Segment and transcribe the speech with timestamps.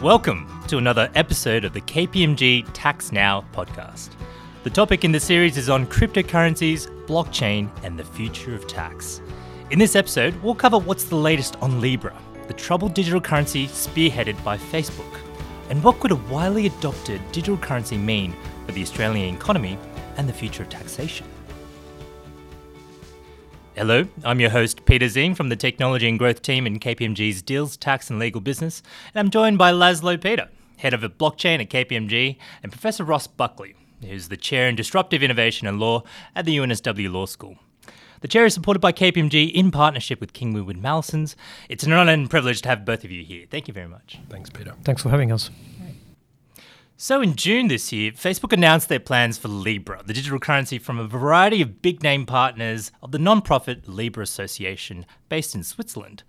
[0.00, 4.10] Welcome to another episode of the KPMG Tax Now podcast.
[4.64, 9.22] The topic in the series is on cryptocurrencies, blockchain, and the future of tax.
[9.70, 12.14] In this episode, we'll cover what's the latest on Libra,
[12.48, 15.18] the troubled digital currency spearheaded by Facebook,
[15.70, 18.34] and what could a widely adopted digital currency mean
[18.66, 19.78] for the Australian economy
[20.16, 21.26] and the future of taxation.
[23.76, 27.76] Hello, I'm your host, Peter Zing from the Technology and Growth team in KPMG's Deals,
[27.76, 32.36] Tax and Legal Business, and I'm joined by Laszlo Peter, Head of Blockchain at KPMG,
[32.62, 36.04] and Professor Ross Buckley, who's the Chair in Disruptive Innovation and Law
[36.36, 37.58] at the UNSW Law School.
[38.20, 41.34] The chair is supported by KPMG in partnership with King Woodward Mallesons.
[41.68, 43.44] It's an honour and privilege to have both of you here.
[43.50, 44.20] Thank you very much.
[44.30, 44.74] Thanks, Peter.
[44.84, 45.50] Thanks for having us.
[47.06, 50.98] So, in June this year, Facebook announced their plans for Libra, the digital currency from
[50.98, 56.22] a variety of big name partners of the non-profit Libra Association based in Switzerland.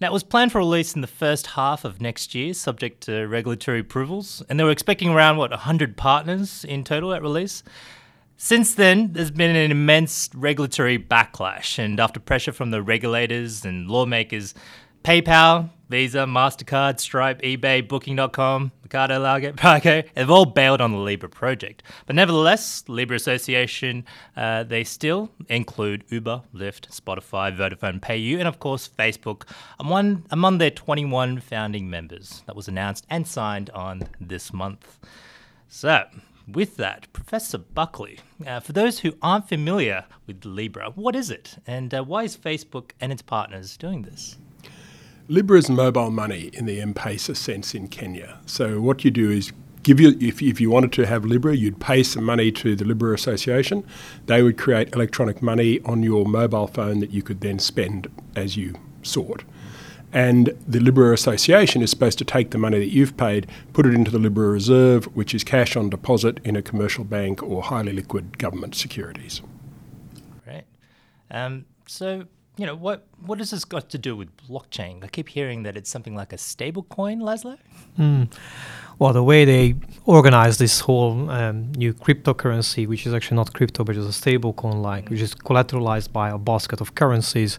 [0.00, 3.28] Now, it was planned for release in the first half of next year, subject to
[3.28, 7.62] regulatory approvals, and they were expecting around, what, 100 partners in total at release.
[8.36, 13.86] Since then, there's been an immense regulatory backlash, and after pressure from the regulators and
[13.86, 14.54] lawmakers,
[15.04, 21.82] PayPal, Visa, MasterCard, Stripe, eBay, Booking.com, Mercado Pago, they've all bailed on the Libra project.
[22.06, 24.04] But nevertheless, Libra Association,
[24.36, 29.44] uh, they still include Uber, Lyft, Spotify, Vodafone, PayU, and of course Facebook
[29.78, 32.42] among, among their 21 founding members.
[32.46, 34.98] That was announced and signed on this month.
[35.68, 36.04] So,
[36.48, 41.56] with that, Professor Buckley, uh, for those who aren't familiar with Libra, what is it
[41.66, 44.36] and uh, why is Facebook and its partners doing this?
[45.28, 48.38] Libra is mobile money in the M-Pesa sense in Kenya.
[48.46, 49.52] So what you do is
[49.82, 52.84] give you if, if you wanted to have Libra, you'd pay some money to the
[52.84, 53.84] Libra Association.
[54.26, 58.56] They would create electronic money on your mobile phone that you could then spend as
[58.56, 59.42] you sought.
[60.12, 63.94] And the Libra Association is supposed to take the money that you've paid, put it
[63.94, 67.92] into the Libra Reserve, which is cash on deposit in a commercial bank or highly
[67.92, 69.42] liquid government securities.
[70.46, 70.64] Right.
[71.32, 75.04] Um, so you know, what what has this got to do with blockchain?
[75.04, 77.58] I keep hearing that it's something like a stable coin, Laszlo.
[77.98, 78.32] Mm.
[78.98, 79.74] Well, the way they
[80.06, 84.54] organize this whole um, new cryptocurrency, which is actually not crypto, but just a stable
[84.54, 87.58] coin like, which is collateralized by a basket of currencies,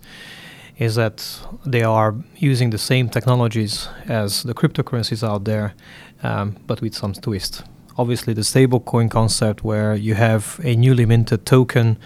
[0.77, 5.75] is that they are using the same technologies as the cryptocurrencies out there,
[6.23, 7.63] um, but with some twist.
[7.97, 11.97] Obviously, the stablecoin concept, where you have a newly minted token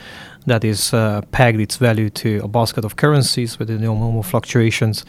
[0.46, 5.06] that is uh, pegged its value to a basket of currencies with the normal fluctuations.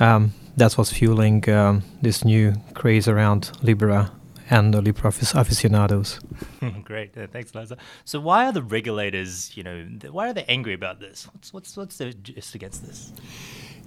[0.00, 4.10] Um, that's what's fueling um, this new craze around Libra
[4.50, 6.20] and the Libra aficionados.
[6.84, 7.76] Great, thanks, Liza.
[8.04, 11.26] So, why are the regulators, you know, why are they angry about this?
[11.32, 13.12] What's what's what's their gist against this?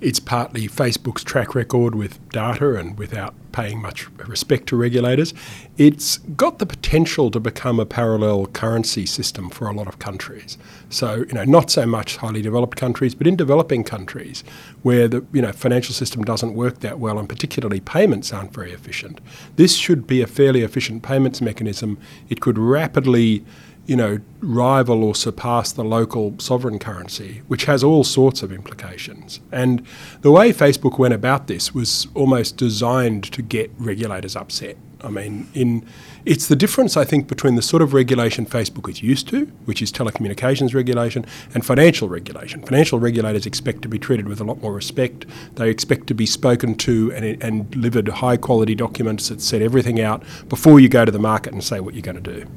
[0.01, 5.33] It's partly Facebook's track record with data and without paying much respect to regulators.
[5.77, 10.57] It's got the potential to become a parallel currency system for a lot of countries.
[10.89, 14.43] So, you know, not so much highly developed countries, but in developing countries
[14.83, 18.73] where the you know financial system doesn't work that well and particularly payments aren't very
[18.73, 19.21] efficient.
[19.55, 21.97] This should be a fairly efficient payments mechanism.
[22.27, 23.45] It could rapidly
[23.85, 29.39] you know, rival or surpass the local sovereign currency, which has all sorts of implications.
[29.51, 29.85] And
[30.21, 34.77] the way Facebook went about this was almost designed to get regulators upset.
[35.01, 35.85] I mean, in
[36.25, 39.83] it's the difference I think between the sort of regulation Facebook is used to, which
[39.83, 42.63] is telecommunications regulation, and financial regulation.
[42.63, 45.27] Financial regulators expect to be treated with a lot more respect.
[45.55, 50.01] They expect to be spoken to and, and delivered high quality documents that set everything
[50.01, 52.47] out before you go to the market and say what you're going to do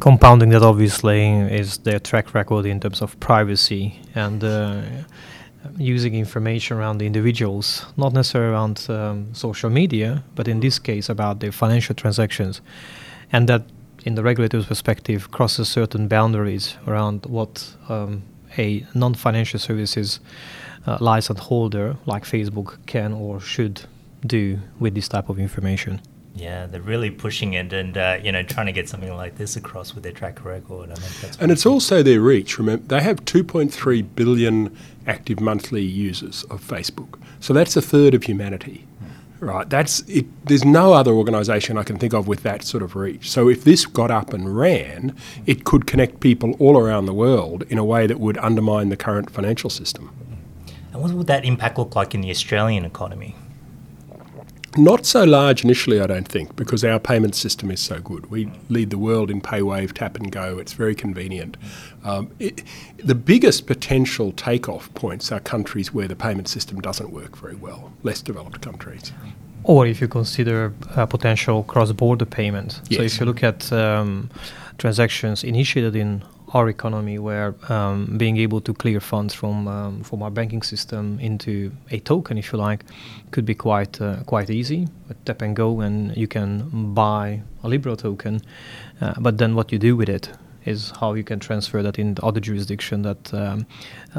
[0.00, 4.82] compounding that obviously is their track record in terms of privacy and uh,
[5.78, 11.08] using information around the individuals, not necessarily around um, social media, but in this case
[11.08, 12.60] about their financial transactions,
[13.32, 13.62] and that
[14.04, 18.22] in the regulator's perspective crosses certain boundaries around what um,
[18.56, 20.20] a non-financial services
[20.86, 23.82] uh, license holder like Facebook can or should
[24.24, 26.00] do with this type of information.
[26.36, 29.56] Yeah, they're really pushing it and uh, you know trying to get something like this
[29.56, 30.90] across with their track record.
[30.90, 32.58] I mean, and it's also their reach.
[32.58, 38.24] Remember, they have 2.3 billion active monthly users of Facebook, so that's a third of
[38.24, 38.86] humanity.
[39.40, 40.26] Right, that's it.
[40.46, 43.30] There's no other organisation I can think of with that sort of reach.
[43.30, 45.14] So if this got up and ran,
[45.46, 48.96] it could connect people all around the world in a way that would undermine the
[48.96, 50.10] current financial system.
[50.92, 53.36] And what would that impact look like in the Australian economy?
[54.76, 58.30] Not so large initially, I don't think, because our payment system is so good.
[58.30, 60.58] We lead the world in PayWave, tap and go.
[60.58, 61.56] It's very convenient.
[62.04, 62.62] Um, it,
[62.98, 67.92] the biggest potential takeoff points are countries where the payment system doesn't work very well,
[68.02, 69.12] less developed countries.
[69.64, 72.80] or if you consider uh, potential cross-border payments.
[72.88, 72.98] Yes.
[72.98, 74.30] So if you look at um,
[74.78, 76.22] transactions initiated in
[76.54, 81.18] our economy, where um, being able to clear funds from um, from our banking system
[81.20, 82.84] into a token, if you like,
[83.30, 84.86] could be quite uh, quite easy.
[85.10, 88.40] A tap and go, and you can buy a Libra token.
[89.00, 90.30] Uh, but then what you do with it
[90.64, 93.66] is how you can transfer that in other jurisdiction that um,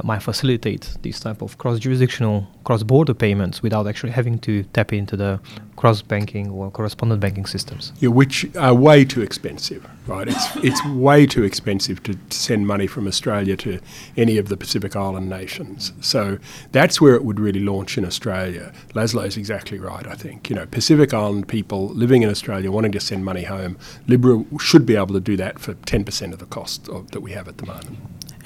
[0.06, 5.40] might facilitate these type of cross-jurisdictional, cross-border payments without actually having to tap into the
[5.76, 7.94] cross-banking or correspondent banking systems.
[8.00, 10.28] Yeah, which are way too expensive, right?
[10.28, 13.80] It's it's way too expensive to send money from Australia to
[14.16, 15.94] any of the Pacific Island nations.
[16.02, 16.40] So
[16.72, 18.74] that's where it would really launch in Australia.
[18.94, 20.50] Laszlo is exactly right, I think.
[20.50, 23.78] You know, Pacific Island people living in Australia wanting to send money home,
[24.08, 27.32] Libra should be able to do that for 10% of the cost of, that we
[27.32, 27.98] have at the moment.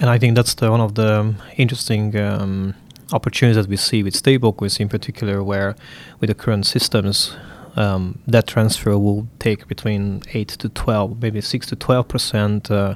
[0.01, 2.73] And I think that's the, one of the um, interesting um,
[3.13, 5.75] opportunities that we see with stablecoins in particular, where
[6.19, 7.35] with the current systems,
[7.75, 12.95] um, that transfer will take between 8 to 12, maybe 6 to 12 percent uh,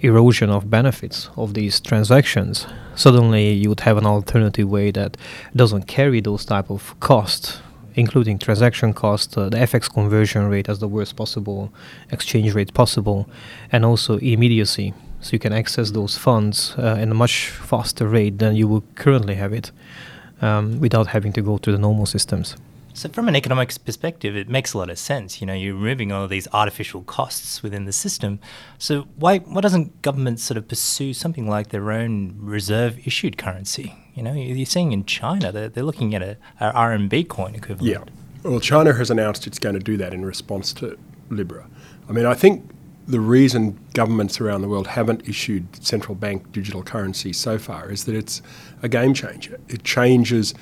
[0.00, 2.66] erosion of benefits of these transactions.
[2.94, 5.16] Suddenly, you would have an alternative way that
[5.56, 7.62] doesn't carry those type of costs
[7.96, 11.72] including transaction cost, uh, the FX conversion rate as the worst possible
[12.10, 13.28] exchange rate possible,
[13.70, 14.92] and also immediacy.
[15.24, 18.82] So you can access those funds uh, in a much faster rate than you would
[18.94, 19.72] currently have it,
[20.42, 22.56] um, without having to go through the normal systems.
[22.92, 25.40] So, from an economics perspective, it makes a lot of sense.
[25.40, 28.38] You know, you're removing all of these artificial costs within the system.
[28.78, 33.96] So, why why doesn't government sort of pursue something like their own reserve issued currency?
[34.14, 37.90] You know, you're seeing in China they're, they're looking at a, a RMB coin equivalent.
[37.90, 38.50] Yeah.
[38.50, 40.98] Well, China has announced it's going to do that in response to
[41.30, 41.66] Libra.
[42.10, 42.73] I mean, I think
[43.06, 48.04] the reason governments around the world haven't issued central bank digital currency so far is
[48.04, 48.40] that it's
[48.82, 49.58] a game changer.
[49.68, 50.54] It changes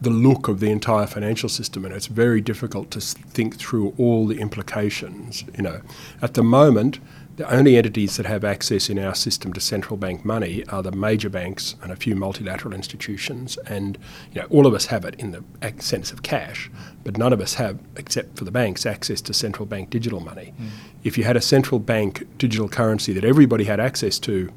[0.00, 4.26] the look of the entire financial system, and it's very difficult to think through all
[4.26, 5.44] the implications.
[5.56, 5.80] You know,
[6.22, 7.00] at the moment,
[7.36, 10.92] the only entities that have access in our system to central bank money are the
[10.92, 13.98] major banks and a few multilateral institutions, and
[14.32, 15.42] you know, all of us have it in the
[15.78, 16.70] sense of cash,
[17.04, 20.52] but none of us have, except for the banks, access to central bank digital money.
[20.60, 20.68] Mm.
[21.04, 24.52] If you had a central bank digital currency that everybody had access to,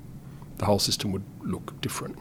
[0.58, 2.18] the whole system would look different.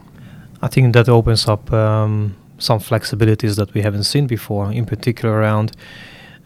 [0.60, 1.72] I think that opens up.
[1.72, 5.72] Um some flexibilities that we haven't seen before, in particular around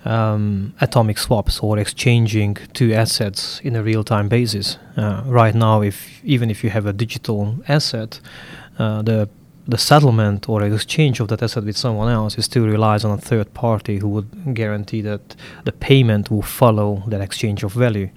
[0.07, 4.79] um, atomic swaps or exchanging two assets in a real-time basis.
[4.97, 8.21] Uh, right now, if even if you have a digital asset,
[8.79, 9.29] uh, the
[9.69, 13.53] the settlement or exchange of that asset with someone else, still relies on a third
[13.53, 18.09] party who would guarantee that the payment will follow that exchange of value.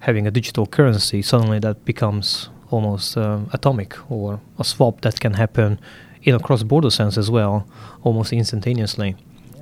[0.00, 5.34] Having a digital currency, suddenly that becomes almost um, atomic or a swap that can
[5.34, 5.80] happen
[6.22, 7.66] in a cross-border sense as well,
[8.02, 9.16] almost instantaneously,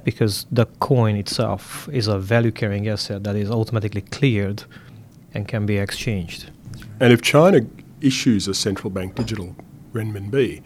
[0.04, 4.64] because the coin itself is a value-carrying asset that is automatically cleared
[5.34, 6.50] and can be exchanged.
[7.00, 7.60] And if China
[8.00, 9.56] issues a central bank digital
[9.92, 10.62] renminbi,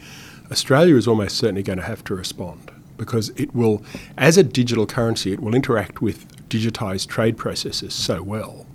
[0.50, 3.83] Australia is almost certainly going to have to respond because it will,
[4.17, 8.67] as a digital currency, it will interact with digitized trade processes so well.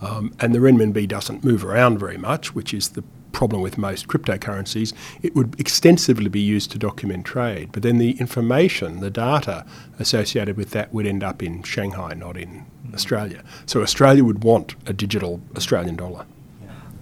[0.00, 3.04] Um, and the renminbi doesn't move around very much, which is the
[3.36, 7.68] problem with most cryptocurrencies, it would extensively be used to document trade.
[7.70, 9.64] But then the information, the data
[9.98, 13.40] associated with that would end up in Shanghai, not in Australia.
[13.66, 16.24] So Australia would want a digital Australian dollar.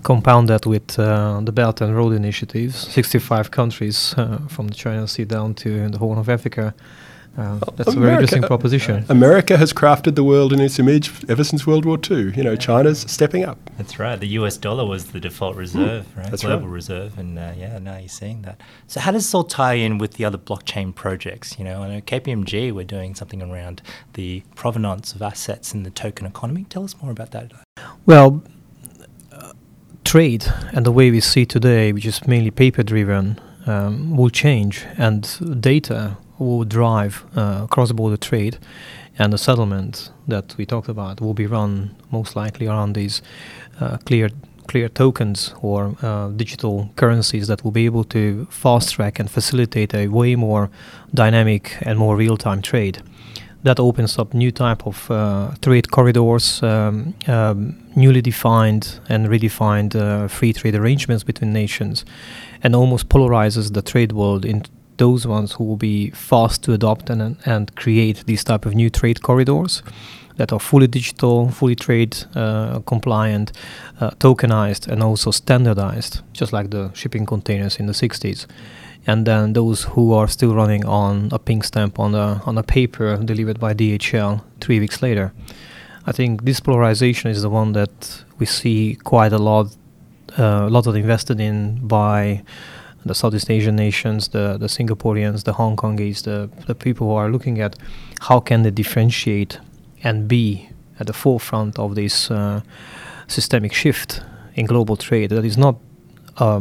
[0.02, 5.06] Compound that with uh, the Belt and Road initiatives, 65 countries uh, from the China
[5.06, 6.74] Sea down to the Horn of Africa
[7.36, 9.04] uh, that's America, a very interesting proposition.
[9.08, 12.32] America has crafted the world in its image ever since World War II.
[12.36, 12.56] You know, yeah.
[12.56, 13.58] China's stepping up.
[13.76, 14.18] That's right.
[14.18, 16.30] The US dollar was the default reserve, mm, right?
[16.30, 16.74] That's Global right.
[16.74, 17.18] reserve.
[17.18, 18.60] And uh, yeah, now you're seeing that.
[18.86, 21.58] So, how does this all tie in with the other blockchain projects?
[21.58, 25.90] You know, I know KPMG, we're doing something around the provenance of assets in the
[25.90, 26.66] token economy.
[26.68, 27.50] Tell us more about that.
[28.06, 28.44] Well,
[29.32, 29.52] uh,
[30.04, 34.84] trade and the way we see today, which is mainly paper driven, um, will change,
[34.96, 38.58] and data will drive uh, cross-border trade,
[39.18, 43.22] and the settlement that we talked about will be run most likely around these
[43.80, 44.30] uh, clear
[44.66, 49.94] clear tokens or uh, digital currencies that will be able to fast track and facilitate
[49.94, 50.70] a way more
[51.12, 53.02] dynamic and more real-time trade.
[53.62, 59.94] That opens up new type of uh, trade corridors, um, um, newly defined and redefined
[59.94, 62.04] uh, free trade arrangements between nations,
[62.62, 67.10] and almost polarizes the trade world into those ones who will be fast to adopt
[67.10, 69.82] and, and create these type of new trade corridors
[70.36, 73.52] that are fully digital, fully trade uh, compliant,
[74.00, 78.46] uh, tokenized, and also standardized, just like the shipping containers in the 60s.
[79.06, 82.62] and then those who are still running on a pink stamp on a on a
[82.62, 85.32] paper delivered by DHL three weeks later.
[86.06, 89.74] I think this polarization is the one that we see quite a lot,
[90.38, 92.42] uh, a lot of invested in by
[93.04, 97.30] the Southeast Asian nations, the the Singaporeans, the Hong Kongese, the the people who are
[97.30, 97.76] looking at
[98.20, 99.58] how can they differentiate
[100.02, 100.68] and be
[101.00, 102.60] at the forefront of this uh,
[103.26, 104.22] systemic shift
[104.54, 105.30] in global trade.
[105.30, 105.76] That is not
[106.38, 106.60] uh,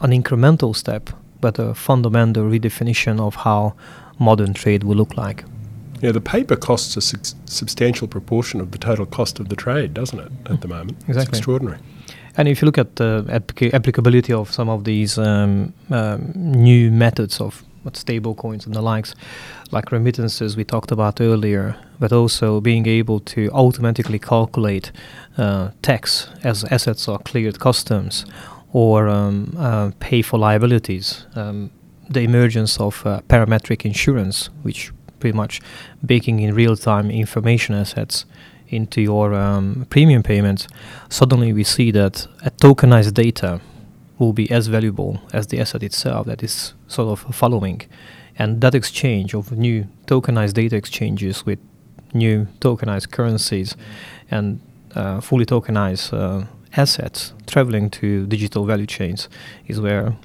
[0.00, 1.10] an incremental step,
[1.40, 3.74] but a fundamental redefinition of how
[4.18, 5.44] modern trade will look like.
[6.00, 9.94] Yeah, the paper costs a su- substantial proportion of the total cost of the trade,
[9.94, 10.98] doesn't it, at the moment?
[11.06, 11.22] Exactly.
[11.22, 11.78] It's extraordinary.
[12.36, 16.90] And if you look at the applica- applicability of some of these um, um, new
[16.90, 17.62] methods of
[17.92, 19.14] stable coins and the likes,
[19.70, 24.92] like remittances we talked about earlier, but also being able to automatically calculate
[25.36, 28.24] uh, tax as assets are cleared customs
[28.72, 31.26] or um, uh, pay for liabilities.
[31.34, 31.70] Um,
[32.08, 35.60] the emergence of uh, parametric insurance, which pretty much
[36.04, 38.24] baking in real-time information assets
[38.72, 40.66] into your um, premium payments,
[41.08, 43.60] suddenly we see that a tokenized data
[44.18, 47.82] will be as valuable as the asset itself that is sort of following.
[48.38, 51.58] And that exchange of new tokenized data exchanges with
[52.14, 53.76] new tokenized currencies
[54.30, 54.60] and
[54.94, 59.28] uh, fully tokenized uh, assets traveling to digital value chains
[59.66, 60.16] is where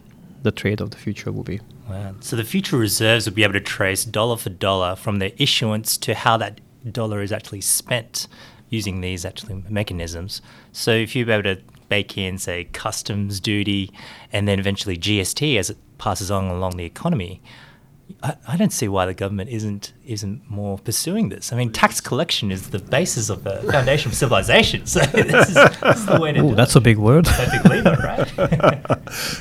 [0.44, 1.60] the trade of the future will be.
[1.90, 2.16] Wow.
[2.20, 5.98] So the future reserves will be able to trace dollar for dollar from their issuance
[6.00, 6.60] to how that
[6.94, 8.28] dollar is actually spent
[8.70, 10.42] using these actually mechanisms.
[10.72, 13.92] So if you're able to bake in, say, customs duty
[14.34, 17.42] and then eventually GST as it passes on along the economy,
[18.24, 21.52] I, I don't see why the government isn't isn't more pursuing this.
[21.52, 24.84] I mean, tax collection is the basis of the foundation of civilization.
[24.88, 26.80] So this is, this is the way to Ooh, do that's it.
[26.80, 27.26] a big word.
[27.26, 28.82] Perfect lever, right?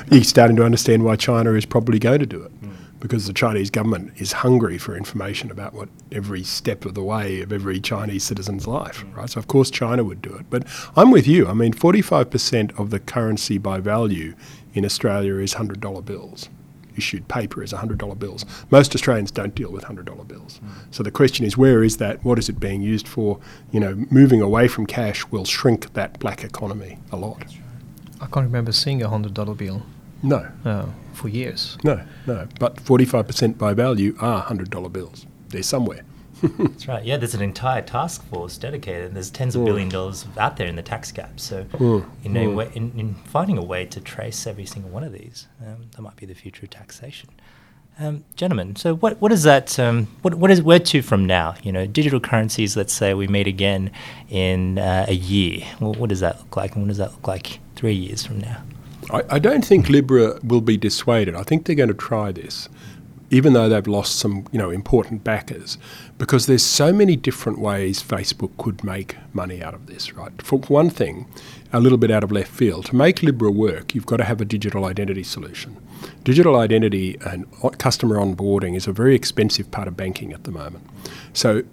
[0.11, 2.51] You're starting to understand why China is probably going to do it.
[2.51, 2.71] Hmm.
[2.99, 7.41] Because the Chinese government is hungry for information about what every step of the way
[7.41, 9.29] of every Chinese citizen's life, right?
[9.29, 10.47] So of course China would do it.
[10.49, 11.47] But I'm with you.
[11.47, 14.33] I mean, 45% of the currency by value
[14.73, 16.49] in Australia is $100 bills.
[16.95, 18.43] Issued paper is $100 bills.
[18.71, 20.59] Most Australians don't deal with $100 bills.
[20.89, 22.23] So the question is, where is that?
[22.25, 23.39] What is it being used for?
[23.71, 27.45] You know, moving away from cash will shrink that black economy a lot.
[28.19, 29.83] I can't remember seeing a hundred dollar bill
[30.23, 31.77] No, uh, for years.
[31.83, 32.47] No, no.
[32.59, 35.25] But 45% by value are $100 bills.
[35.49, 36.01] They're somewhere.
[36.41, 37.03] That's right.
[37.03, 39.05] Yeah, there's an entire task force dedicated.
[39.05, 39.65] and There's tens of Mm.
[39.65, 41.39] billion dollars out there in the tax gap.
[41.39, 42.55] So, Mm, in, a mm.
[42.55, 46.01] way, in, in finding a way to trace every single one of these, um, that
[46.01, 47.29] might be the future of taxation.
[47.99, 49.79] Um, gentlemen, so what what is that?
[49.79, 51.55] Um, what what is where to from now?
[51.63, 52.77] You know, digital currencies.
[52.77, 53.89] Let's say we meet again
[54.29, 55.65] in uh, a year.
[55.79, 56.75] Well, what does that look like?
[56.75, 58.61] And what does that look like three years from now?
[59.11, 61.35] I, I don't think Libra will be dissuaded.
[61.35, 62.69] I think they're going to try this,
[63.29, 65.77] even though they've lost some, you know, important backers,
[66.17, 70.41] because there's so many different ways Facebook could make money out of this, right?
[70.41, 71.27] For one thing,
[71.73, 74.39] a little bit out of left field, to make Libra work, you've got to have
[74.39, 75.75] a digital identity solution.
[76.23, 77.45] Digital identity and
[77.79, 80.87] customer onboarding is a very expensive part of banking at the moment.
[81.33, 81.63] So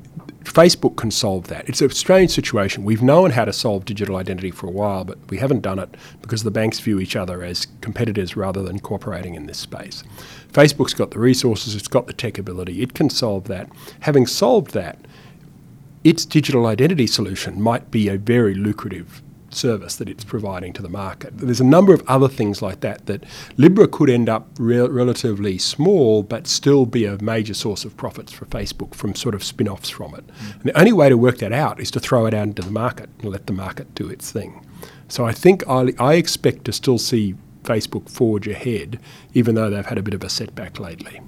[0.44, 1.68] Facebook can solve that.
[1.68, 2.84] It's a strange situation.
[2.84, 5.94] We've known how to solve digital identity for a while, but we haven't done it
[6.20, 10.02] because the banks view each other as competitors rather than cooperating in this space.
[10.54, 13.68] Facebook's got the resources, it's got the tech ability, it can solve that.
[14.00, 14.98] Having solved that,
[16.04, 19.20] its digital identity solution might be a very lucrative
[19.50, 21.36] service that it's providing to the market.
[21.38, 23.24] There's a number of other things like that that
[23.56, 28.32] Libra could end up re- relatively small but still be a major source of profits
[28.32, 30.26] for Facebook from sort of spin offs from it.
[30.26, 30.52] Mm.
[30.54, 32.70] And the only way to work that out is to throw it out into the
[32.70, 34.64] market and let the market do its thing.
[35.08, 37.34] So I think I, I expect to still see
[37.64, 39.00] Facebook forge ahead,
[39.32, 41.20] even though they've had a bit of a setback lately.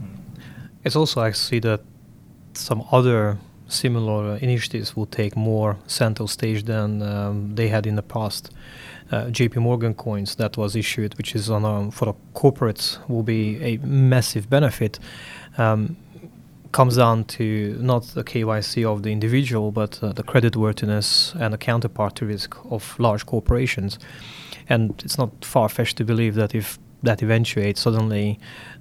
[0.84, 1.80] It's also I see that
[2.54, 3.38] some other
[3.68, 8.50] similar initiatives will take more central stage than um, they had in the past.
[9.10, 13.62] Uh, JP Morgan coins that was issued, which is on for the corporates, will be
[13.62, 14.98] a massive benefit.
[15.58, 15.96] Um,
[16.76, 21.56] comes down to not the KYC of the individual, but uh, the creditworthiness and the
[21.56, 23.98] counterparty risk of large corporations.
[24.68, 28.38] And it's not far fetched to believe that if that eventuates, suddenly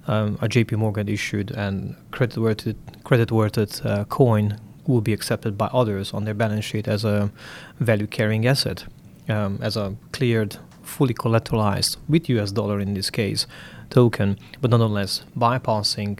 [0.08, 6.12] um, a JP Morgan issued and credit-worthed, credit-worthed uh, coin will be accepted by others
[6.12, 7.32] on their balance sheet as a
[7.80, 8.84] value-carrying asset,
[9.30, 13.46] um, as a cleared, fully collateralized, with US dollar in this case,
[13.88, 16.18] token, but nonetheless bypassing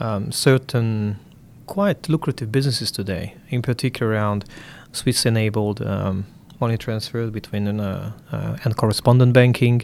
[0.00, 1.18] um, certain
[1.66, 4.44] quite lucrative businesses today, in particular around
[4.92, 6.26] SWIFT-enabled um,
[6.60, 9.82] money transfer between uh, uh, and correspondent banking,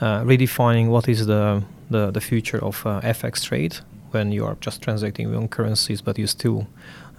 [0.00, 3.76] uh, redefining what is the the, the future of uh, FX trade
[4.10, 6.66] when you are just transacting on currencies, but you're still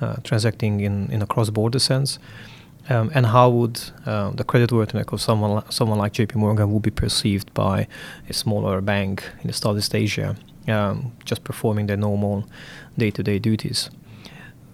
[0.01, 2.19] uh, transacting in, in a cross-border sense.
[2.89, 6.91] Um, and how would uh, the creditworthiness of someone someone like JP Morgan would be
[6.91, 7.87] perceived by
[8.29, 10.35] a smaller bank in Southeast Asia,
[10.67, 12.45] um, just performing their normal
[12.97, 13.89] day-to-day duties?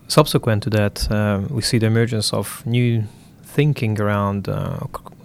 [0.07, 3.03] Subsequent to that, um, we see the emergence of new
[3.43, 4.79] thinking around uh,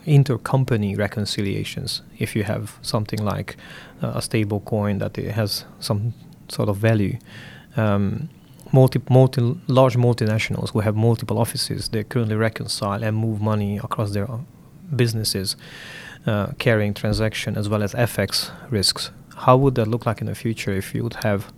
[0.07, 2.03] intercompany reconciliations.
[2.19, 3.57] If you have something like
[4.03, 6.13] uh, a stable coin that has some
[6.49, 7.19] sort of value.
[7.77, 8.29] Um,
[8.73, 14.13] multi, multi, large multinationals who have multiple offices, they currently reconcile and move money across
[14.13, 14.29] their
[14.95, 15.57] businesses,
[16.27, 19.11] uh, carrying transaction as well as FX risks.
[19.37, 21.53] How would that look like in the future if you would have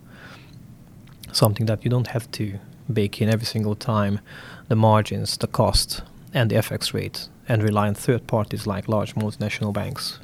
[1.32, 2.58] something that you don't have to
[2.92, 4.20] bake in every single time
[4.68, 6.02] the margins, the cost,
[6.32, 10.18] and the FX rate, and rely on third parties like large multinational banks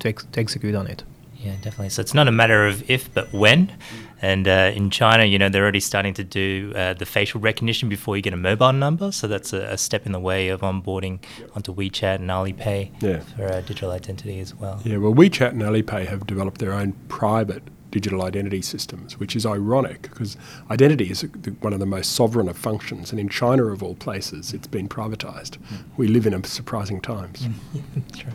[0.00, 1.04] to, ex- to execute on it?
[1.36, 1.90] Yeah, definitely.
[1.90, 3.72] So it's not a matter of if, but when.
[4.20, 7.88] And uh, in China, you know, they're already starting to do uh, the facial recognition
[7.88, 9.12] before you get a mobile number.
[9.12, 11.20] So that's a, a step in the way of onboarding
[11.54, 13.20] onto WeChat and Alipay Yeah.
[13.20, 14.80] for uh, digital identity as well.
[14.84, 19.46] Yeah, well, WeChat and Alipay have developed their own private digital identity systems, which is
[19.46, 20.36] ironic because
[20.70, 21.22] identity is
[21.60, 24.88] one of the most sovereign of functions, and in China, of all places, it's been
[24.88, 25.56] privatized.
[25.56, 25.76] Hmm.
[25.96, 27.44] We live in a surprising times.
[27.44, 27.78] Hmm.
[27.96, 28.34] That's right.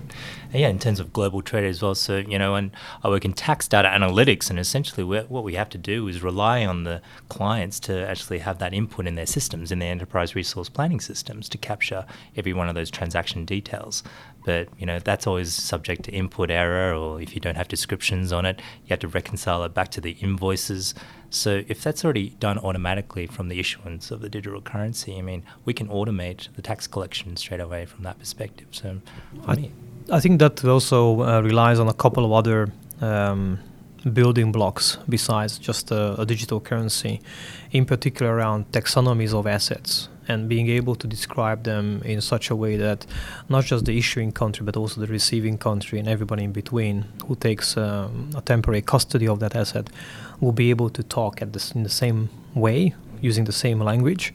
[0.53, 1.95] Yeah, in terms of global trade as well.
[1.95, 2.71] So, you know, and
[3.03, 6.65] I work in tax data analytics, and essentially what we have to do is rely
[6.65, 10.69] on the clients to actually have that input in their systems, in their enterprise resource
[10.69, 12.05] planning systems, to capture
[12.35, 14.03] every one of those transaction details.
[14.45, 18.31] But, you know, that's always subject to input error, or if you don't have descriptions
[18.31, 20.93] on it, you have to reconcile it back to the invoices.
[21.29, 25.41] So if that's already done automatically from the issuance of the digital currency, I mean,
[25.65, 28.67] we can automate the tax collection straight away from that perspective.
[28.71, 28.87] So,
[29.47, 29.71] I- me,
[30.11, 32.59] I think that also uh, relies on a couple of other
[33.01, 33.59] um,
[34.11, 37.21] building blocks besides just a, a digital currency,
[37.71, 42.55] in particular around taxonomies of assets and being able to describe them in such a
[42.55, 43.05] way that
[43.49, 47.35] not just the issuing country but also the receiving country and everybody in between who
[47.35, 49.89] takes um, a temporary custody of that asset
[50.39, 54.33] will be able to talk at this in the same way using the same language.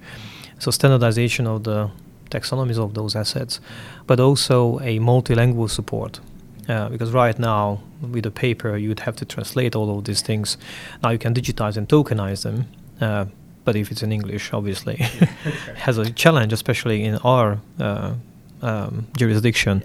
[0.59, 1.91] So standardization of the
[2.31, 3.61] taxonomies of those assets,
[4.07, 6.21] but also a multilingual support.
[6.69, 10.59] Uh, because right now, with the paper, you'd have to translate all of these things.
[11.03, 12.67] Now you can digitize and tokenize them,
[13.01, 13.25] uh,
[13.65, 14.97] but if it's in English, obviously,
[15.77, 18.15] has a challenge, especially in our uh,
[18.61, 19.83] um, jurisdiction,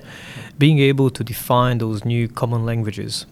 [0.57, 3.25] being able to define those new common languages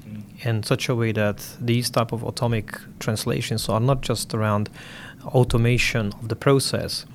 [0.43, 4.69] in such a way that these type of atomic translations are not just around
[5.25, 7.05] automation of the process,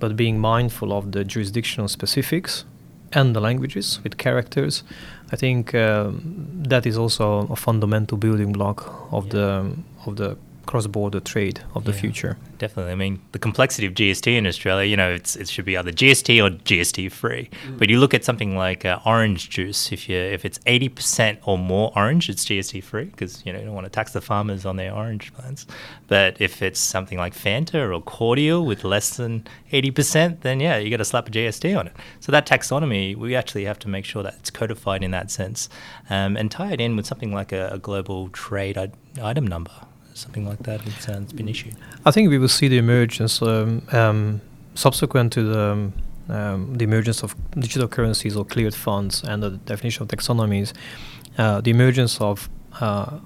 [0.00, 2.64] but being mindful of the jurisdictional specifics
[3.12, 4.82] and the languages with characters.
[5.32, 9.72] I think um, that is also a fundamental building block of the
[10.06, 10.36] of the
[10.68, 12.00] cross-border trade of the Yeah.
[12.02, 12.36] future.
[12.58, 12.92] Definitely.
[12.92, 15.92] I mean, the complexity of GST in Australia, you know, it's, it should be either
[15.92, 17.48] GST or GST free.
[17.78, 21.56] But you look at something like uh, orange juice, if you if it's 80% or
[21.56, 24.66] more orange, it's GST free because, you know, you don't want to tax the farmers
[24.66, 25.66] on their orange plants.
[26.06, 30.90] But if it's something like Fanta or cordial with less than 80%, then yeah, you
[30.90, 31.94] got to slap a GST on it.
[32.20, 35.68] So that taxonomy, we actually have to make sure that it's codified in that sense
[36.10, 38.90] um, and tie it in with something like a, a global trade I-
[39.22, 39.72] item number.
[40.18, 41.76] Something like that, it's, uh, it's been issued.
[42.04, 44.40] I think we will see the emergence um, um,
[44.74, 45.92] subsequent to the, um,
[46.28, 50.72] um, the emergence of digital currencies or cleared funds and the definition of taxonomies,
[51.38, 52.48] uh, the emergence of
[52.80, 53.18] uh,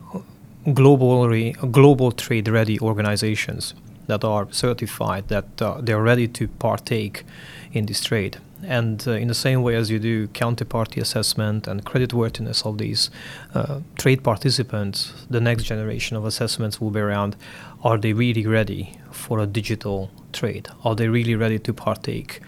[0.74, 3.74] global re- global trade ready organizations
[4.06, 7.24] that are certified that uh, they're ready to partake
[7.72, 8.38] in this trade.
[8.64, 13.10] And uh, in the same way as you do counterparty assessment and creditworthiness of these
[13.54, 17.36] uh, trade participants, the next generation of assessments will be around
[17.82, 20.68] are they really ready for a digital trade?
[20.84, 22.40] Are they really ready to partake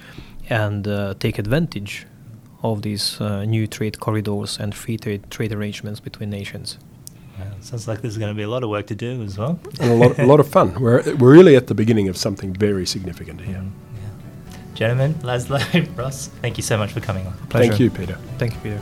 [0.49, 2.07] and uh, take advantage
[2.63, 6.79] of these uh, new trade corridors and free trade, trade arrangements between nations?
[7.39, 9.59] Wow, sounds like there's going to be a lot of work to do as well.
[9.81, 10.81] and a lot, a lot of fun.
[10.81, 13.57] We're, we're really at the beginning of something very significant here.
[13.57, 13.84] Mm, yeah.
[14.75, 15.59] Gentlemen, Laszlo,
[15.97, 17.33] Ross, thank you so much for coming on.
[17.49, 17.69] Pleasure.
[17.71, 18.19] Thank you, Peter.
[18.39, 18.81] Thank you, Peter.